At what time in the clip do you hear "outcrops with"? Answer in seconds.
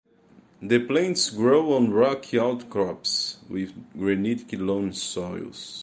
2.39-3.71